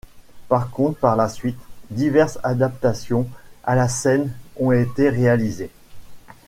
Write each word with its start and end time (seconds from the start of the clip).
Par 0.49 0.71
contre, 0.71 0.97
par 0.97 1.15
la 1.15 1.29
suite, 1.29 1.59
diverses 1.91 2.39
adaptations 2.41 3.27
à 3.63 3.75
la 3.75 3.87
scène 3.87 4.33
ont 4.59 4.71
été 4.71 5.09
réalisées. 5.11 5.69